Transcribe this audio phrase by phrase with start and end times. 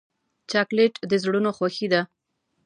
[0.51, 2.01] چاکلېټ د زړونو خوښي ده.